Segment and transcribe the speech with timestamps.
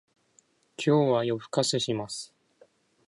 [0.83, 2.33] 今日は夜更かしします